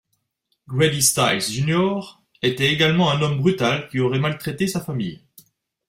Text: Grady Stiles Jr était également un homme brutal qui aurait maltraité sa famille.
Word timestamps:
Grady 0.67 0.99
Stiles 0.99 1.41
Jr 1.51 2.23
était 2.41 2.73
également 2.73 3.11
un 3.11 3.21
homme 3.21 3.37
brutal 3.37 3.87
qui 3.87 3.99
aurait 3.99 4.17
maltraité 4.17 4.65
sa 4.65 4.79
famille. 4.81 5.21